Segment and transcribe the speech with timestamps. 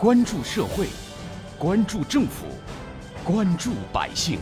[0.00, 0.86] 关注社会，
[1.58, 2.46] 关注政府，
[3.22, 4.38] 关注百姓，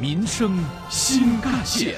[0.00, 1.96] 民生新干线。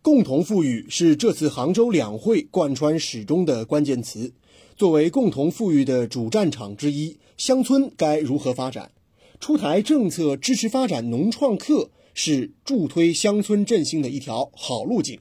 [0.00, 4.32] 共同富裕是这次杭州两会贯穿始终的关键词。
[4.76, 8.92] 作为共同富裕的主战场之一，乡村该如何发展？
[9.40, 15.20] 出台政策支持发展农创客，是助推乡村振兴的一条好路径。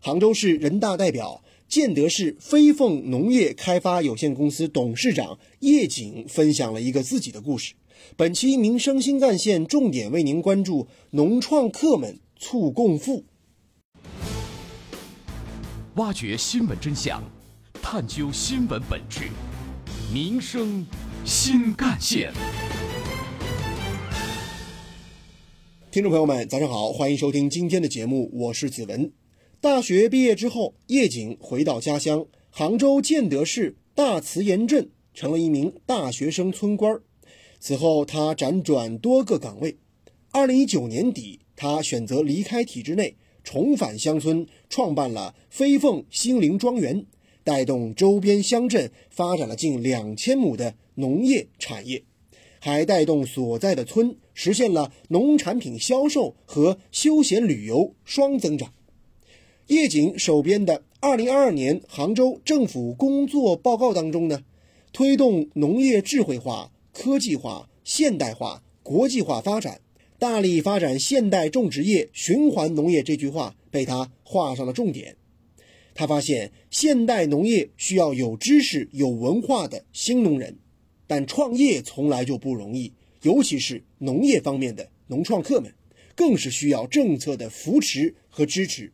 [0.00, 7.74] 杭州市人大代表、建德市飞凤农业开发有限公司董事长叶景分享了一个自己的故事。
[8.16, 13.24] 本期民生新干线重点为您关注农创客们促共富。
[15.96, 17.22] 挖掘新闻真相，
[17.82, 19.22] 探究新闻本质，
[20.12, 20.86] 民生
[21.24, 22.32] 新干线。
[25.90, 29.10] 听众朋友们，早上好，欢迎收听今天的节目，我是子文。
[29.60, 37.00] 大学毕业之后，叶景回到家乡杭州建德市大慈岩镇，成了一名大学生村官。
[37.58, 39.78] 此后，他辗转多个岗位。
[40.30, 43.16] 二零一九年底，他选择离开体制内。
[43.42, 47.06] 重返乡村，创办了飞凤心灵庄园，
[47.44, 52.02] 带动周边乡镇发展了近两千亩的农业产业，
[52.58, 58.72] 还带动所在的村实现了农产品销售和休闲旅游双增长。
[59.68, 64.44] 叶瑾手边的二零二二年杭州政府工作报告当中呢，
[64.92, 69.80] 推动农业智慧化、科技化、现代化、国际化发展。
[70.18, 75.16] 大力发展现代种植业、循环农业这句话被他画上了重点。
[75.94, 80.56] 他发现，现代农业需要有知识、有文化的新农人，
[81.08, 82.92] 但创业从来就不容易，
[83.22, 85.74] 尤其是农业方面的农创客们，
[86.14, 88.92] 更是需要政策的扶持和支持。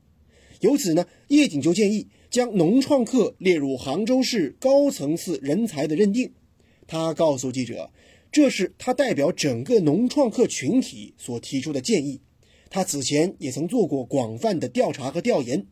[0.63, 6.33] 由此呢，叶景就建议将农创客列入杭州市高层次人才的认定。
[6.89, 7.91] 他告诉记者。
[8.35, 12.23] 这是他代表整个农创客群体所提出的建议。
[12.71, 15.67] 他此前也曾做过广泛的调查和调研。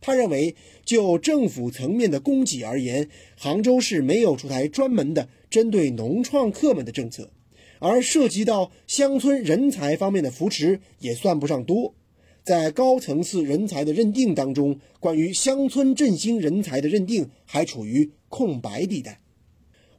[0.00, 0.54] 他认为，
[0.84, 7.32] 就政府层面的供给而言，杭州市没有出台专门的针对农创客们的政策，
[7.80, 11.96] 而涉及到乡村人才方面的扶持也算不上多。
[12.44, 19.22] 在高层次人才的认定当中，关于乡村振兴人才的认定还处于空白地带。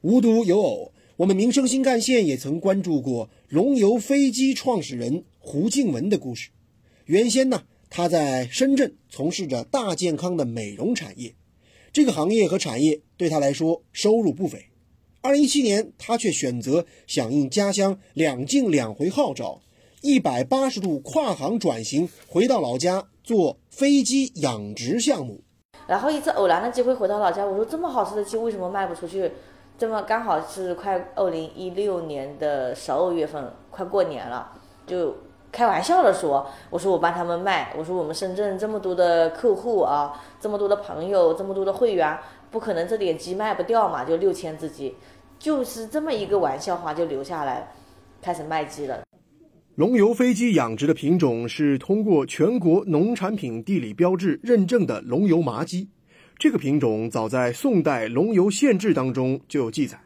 [0.02, 0.92] 无独有偶。
[1.16, 6.50] 我们民生新干线也曾关注过龙游飞机创始人胡静文的故事。
[7.06, 11.34] 原先呢，他在深圳从事着大健康的美容产业，
[11.90, 14.66] 这个行业和产业对他来说收入不菲。
[15.22, 19.62] 二零一七年，他却选择响应家乡两进两回号召，
[20.06, 25.42] 一百八十度跨行转型，回到老家做飞机养殖项目。
[25.88, 29.32] 然后一次偶然的机会回到老家，我说这么好吃的鸡为什么卖不出去？
[29.76, 34.52] 这么刚好是快二零一六年的十二月份，快过年了，
[34.86, 35.12] 就
[35.50, 42.16] 开玩笑的说，我说我帮他们卖，我说我们深圳这么多的客户啊，这么多的朋友，这么多的会员，
[42.52, 44.94] 不可能这点鸡卖不掉嘛，就六千只鸡，
[45.36, 47.72] 就是这么一个玩笑话就留下来，
[48.22, 49.02] 开始卖鸡了。
[49.76, 55.90] 龙游飞机养殖的品种是通过全国农产品地理标志认证的龙游麻鸡。
[56.38, 60.00] 这个品种早在宋代《龙游县志》当中就有记载，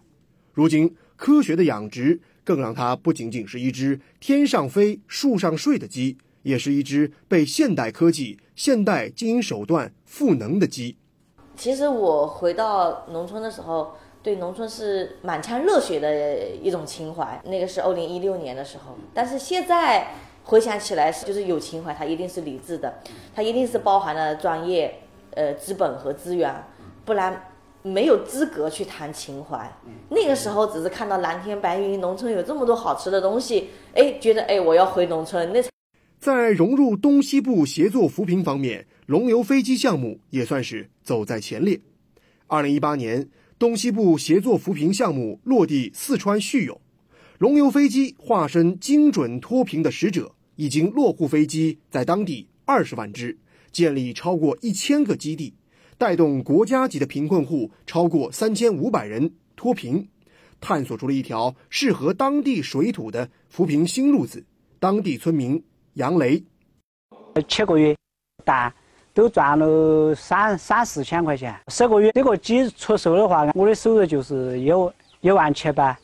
[0.53, 10.97] 如今科学的养殖更让它不仅仅是一只天上飞、树上睡的鸡，也是一只被现代科技、现代经营手段赋能的鸡。
[11.54, 17.41] 其实我回到农村的时候，对农村是满腔热血的一种情怀。
[17.44, 20.08] 那个是二零一六年的时候，但是现在
[20.44, 23.00] 回想起来，就是有情怀，它一定是理智的，
[23.34, 24.94] 它一定是包含了专业。
[25.34, 26.53] 呃，资本和资源，
[27.04, 29.72] 不然没有资格去谈情怀。
[30.08, 35.52] 那个时候只是看到蓝天白云，农村有这么多好吃的东西，哎，觉得哎，我要回农村。
[35.52, 35.62] 那
[36.19, 41.78] 在融入东西部协作扶贫方面，龙游飞机项目也算是走在前列。
[42.49, 43.28] 二零一八年，
[43.60, 46.80] 东西部协作扶贫项目落地四川叙永，
[47.36, 53.36] 龙游飞机化身精准脱贫的使者，已经落户飞机在当地二十万只。
[53.70, 55.52] 建立超过一千个基地，
[55.98, 60.08] 带动国家级的贫困户超过三千五百人脱贫，
[60.58, 64.42] 探索出了一条适合当地水土的扶贫新路子。
[64.78, 65.62] 当地村民
[65.92, 66.42] 杨雷，
[67.46, 67.94] 七个月，
[68.42, 68.72] 蛋
[69.12, 74.70] 都赚了三三四千块钱，十个月这个鸡出售的话，我的收入就是一
[75.20, 75.96] 一万七百。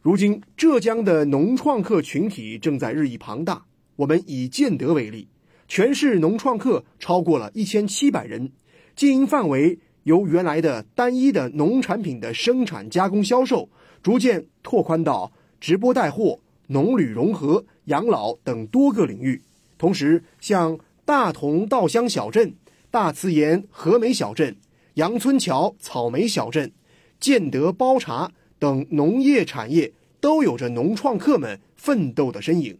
[0.00, 3.62] 如今，浙江的农创客群体正在日益庞大。
[3.94, 5.28] 我们以建德为例。
[5.68, 8.50] 全市农创客超过了一千七百人，
[8.96, 13.68] 经营范围由原来的单一的农产品的生产加工销售，
[14.02, 15.30] 逐渐拓宽到
[15.60, 19.40] 直播带货、农旅融合、养老等多个领域。
[19.78, 20.78] 同时，像
[21.12, 22.54] 大同稻香小镇、
[22.90, 24.56] 大慈岩和美小镇、
[24.94, 26.72] 杨村桥草莓小镇、
[27.20, 29.92] 建德包茶等农业产业，
[30.22, 32.78] 都有着农创客们奋斗的身影。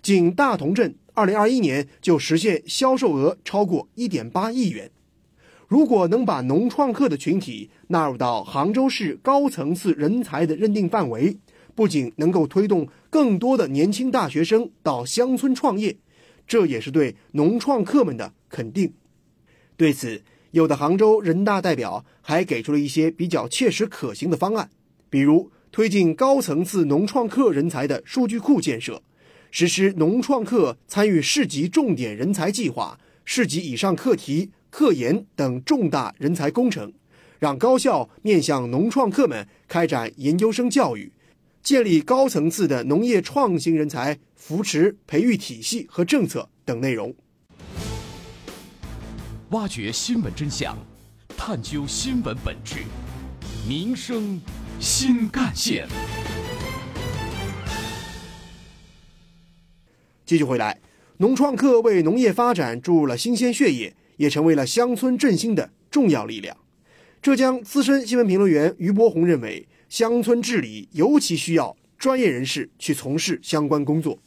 [0.00, 4.92] 仅大同镇，二零二一年就实现销售额超过一点八亿元。
[5.66, 11.36] 如果能把农创客的群体纳入到杭州市高层次人才的认定范围，
[11.74, 15.96] 不仅能够推动更多的年轻大学生到乡村创业，
[16.46, 18.92] 这也是对农创客们的肯定。
[19.76, 24.70] 对此，有的杭州人大代表还给出了一些比较切实可行的方案，
[25.10, 29.02] 比如推进高层次农创客人才的数据库建设，
[29.50, 34.50] 实施农创客参与市级重点人才计划、市级以上课题。
[34.70, 36.92] 科研等重大人才工程，
[37.38, 41.12] 让高校面向农创客们开展研究生教育，
[41.64, 47.14] 建立高层次的农业创新人才扶持培育体系和政策等内容。
[49.48, 50.76] 挖掘新闻真相，
[51.38, 52.80] 探究新闻本质，
[53.66, 54.38] 民生
[54.78, 55.88] 新干线。
[60.26, 60.78] 继续回来，
[61.16, 63.96] 农创客为农业发展注入了新鲜血液。
[64.16, 66.56] 也成为了乡村振兴的重要力量。
[67.20, 74.18] 浙江资深新闻评论员于博宏认为，乡村治理尤其需要专业人士去从事相关工作。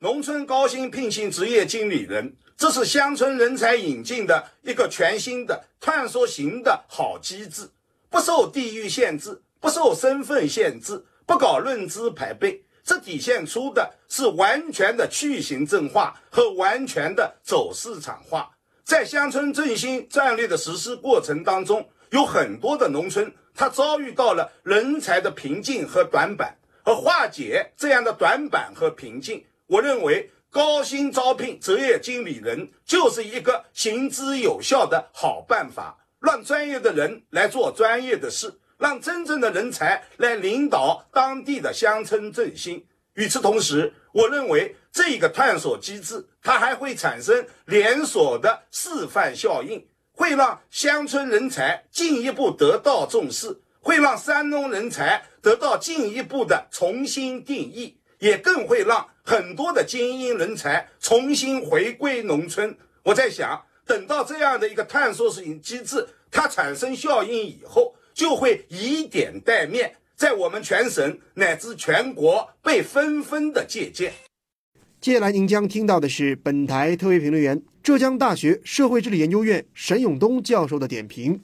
[0.00, 7.70] 农村高薪聘请职业经理人，这是乡村人才引进的一个全新的探索型的好机制，
[8.10, 18.50] 不受地域限制，不受身份限制，不搞论资排辈，这体现出的是完全的去行政化和完全的走市场化。
[18.82, 42.84] 在乡村振兴战略的实施过程当中，有很多的农村，它遭遇到了人才的瓶颈和短板，而化解这样的短板和瓶颈，我认为高薪招聘职业经理人就是一个行之有效的好办法，让专业的人来做专业的事，让真正的人才来领导当地的乡村振兴。
[43.14, 62.76] 与此同时，我认为这个探索机制，它还会产生连锁的示范效应，会让乡村人才进一步得到重视，会让山东人才得到进一步的重新定义，也更会让很多的精英人才重新回归农村。
[63.02, 69.96] 我在想，等到这样的一个探索型机制它产生效应以后，就会以点带面。
[70.14, 74.12] 在我们全省乃至全国被纷纷的借鉴。
[75.02, 81.40] 接下来您将听到的是本台特约评论员、浙江大学社会治理研究院沈永东教授的点评。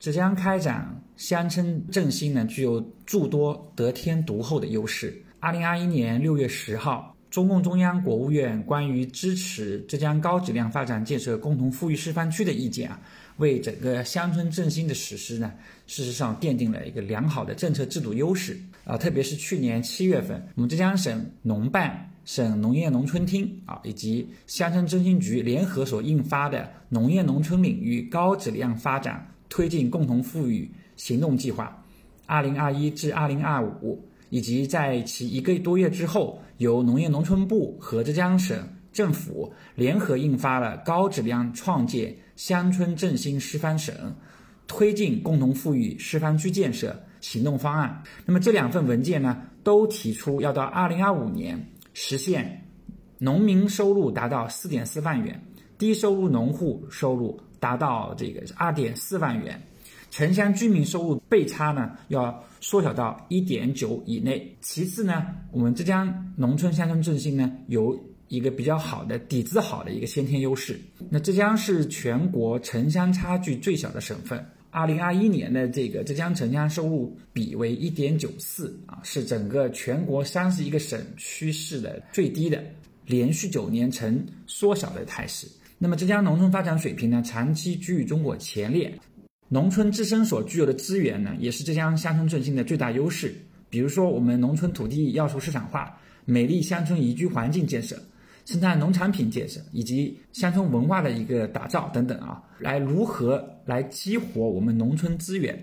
[0.00, 5.22] 浙江开展乡村振兴呢，具有诸多得天独厚的优势。
[5.38, 13.00] 二零二一年六月十号，中共中央、国务院关于支持浙江高质量发展建设共同富裕示范区的意见啊。
[13.36, 15.52] 为整个乡村振兴的实施呢，
[15.86, 18.98] 事实上奠定了一个良好的政策制度优势啊。
[18.98, 26.58] 特别是去年七月份，我们浙江省农办、省农业农村厅啊，以及乡村振兴局联合所印发的
[26.88, 31.84] 《农业农村领域高质量发展推进共同富裕行动计划
[32.26, 38.56] （二零二一至二零二五），以及在其一个多月之后，由农业农村部和浙江省
[38.92, 42.10] 政府联合印发了《高质量创建》。
[42.36, 43.94] 乡村振兴示范省
[44.66, 48.02] 推进共同富裕示范区建设行动方案。
[48.24, 51.62] 那么这两份文件呢，都提出要到二零二五年
[51.92, 52.66] 实现
[53.18, 55.40] 农民收入达到四点四万元，
[55.78, 59.60] 低收入农户收入达到这个二点四万元，
[60.10, 64.56] 城乡居民收入倍差呢要缩小到一点九以内。
[64.60, 67.98] 其次呢，我们浙江农村乡村振兴呢有。
[68.30, 70.80] 一个比较好的底子好的一个先天优势。
[71.08, 74.38] 那浙江是全国城乡差距最小的省份。
[74.70, 82.62] 二零二一年的这个浙江城乡收入比为一点九四啊，是整个全国三十一个省区市的最低的，
[83.04, 85.46] 连续九年呈缩小的态势。
[85.76, 88.92] 那么浙江农村发展水平呢，长期居于中国前列。
[89.48, 93.34] 农村自身所具有的资源呢，也是浙江乡村振兴的最大优势。
[93.68, 98.00] 比如说，我们农村土地要素市场化、美丽乡村宜居环境建设。
[98.50, 105.56] 生产农产品建设以及乡村文化的一个打造等等啊，来如何来激活我们农村资源，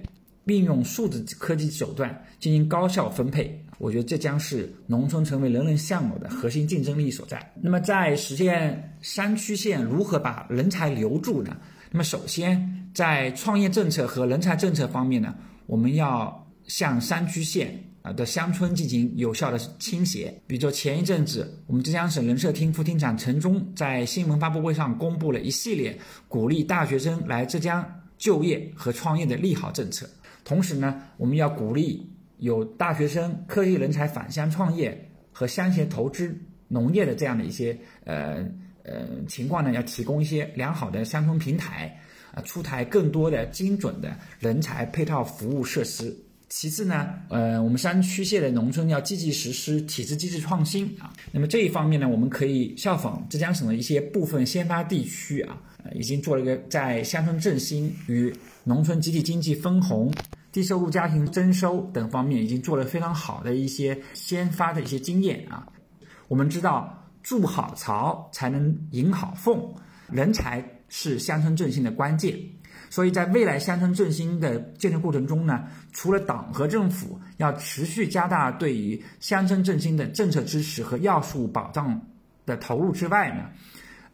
[0.45, 3.61] 运用数字科技手段进行高效分配？
[3.77, 7.51] 我觉得这将是农村成为人人向往的核心竞争力所在。
[7.61, 11.57] 那么，在实现山区县如何把人才留住呢？
[11.91, 17.77] 那么，首先在创业政策和人才政策方面呢，我们要向山区县
[18.13, 20.33] 的乡村进行有效的倾斜。
[20.47, 25.97] 比如说前一阵子，我们浙江省人社厅副厅长陈忠在新闻发布会上公布了一系列
[26.27, 27.85] 鼓励大学生来浙江
[28.17, 30.09] 就业和创业的利好政策。
[30.43, 36.35] 同时呢，我们要鼓励有大学生、科技人才返乡创业和乡贤投资
[36.67, 38.45] 农业的这样的一些呃
[38.83, 41.99] 呃情况呢，要提供一些良好的乡村平台。
[42.33, 46.15] 啊出台更多的精准的人才配套服务设施。
[46.49, 51.11] 其次呢，呃，我们山区县的农村要积极实施体制机制创新啊。
[51.31, 55.57] 那么这一方面呢，我们可以效仿浙江省的一些部分先发地区啊，
[55.93, 60.11] 已经做了一个在乡村振兴与农村集体经济分红、
[60.51, 65.67] 低收入家庭增收等方面，已经做了非常好的一些先发的一些经验啊。
[66.27, 69.61] 我们知道，筑好巢才能引好凤，
[70.09, 70.63] 人才。
[70.89, 72.33] 是乡村振兴的关键，
[72.89, 81.99] 所以在未来乡村振兴的建设过程中呢，除了党和政府要持续加大对于乡村振兴的政策支持和要素保障
[82.45, 83.45] 的投入之外呢，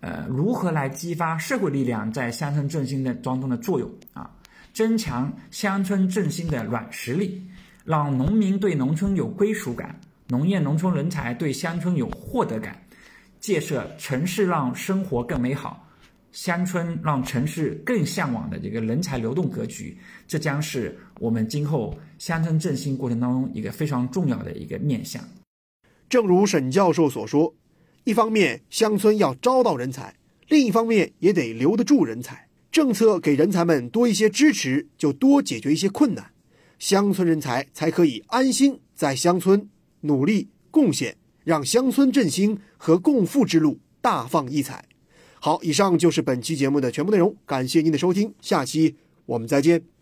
[0.01, 4.29] 呃，如何来激发社会力量在乡村振兴的当中的作用啊？
[4.73, 7.47] 增强乡村振兴的软实力，
[7.85, 12.75] 让农民对农村有归属感，农业农村人才对乡村有获得感，
[13.39, 15.87] 建设城市让生活更美好。
[16.33, 19.95] 乡村让城市更向往的这个人才流动格局，
[20.27, 25.23] 这将是我们今后乡村振兴过程当中一个非常重要的一个面向。
[26.09, 27.53] 正如沈教授所说，
[28.03, 30.15] 一方面乡村要招到人才，
[30.47, 32.49] 另一方面也得留得住人才。
[32.71, 36.31] 政策给人才们多一些支持，就多解决一些困难，
[36.79, 39.69] 乡村人才才可以安心在乡村
[40.01, 44.83] 努力贡献，让乡村振兴和共富之路大放异彩。
[45.45, 48.95] 好，以上就是本期节目的全部内容，感谢您的收听，下期
[49.25, 49.92] 我们再见。